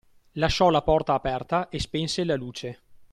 [0.31, 2.79] Lasciò la porta aperta e spense la luce.